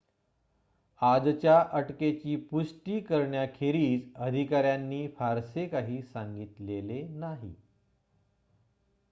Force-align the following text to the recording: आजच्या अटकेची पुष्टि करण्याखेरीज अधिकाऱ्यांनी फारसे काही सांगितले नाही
आजच्या 1.01 1.59
अटकेची 1.71 2.35
पुष्टि 2.51 2.99
करण्याखेरीज 2.99 4.09
अधिकाऱ्यांनी 4.15 5.07
फारसे 5.19 5.67
काही 5.67 6.01
सांगितले 6.03 7.01
नाही 7.09 7.53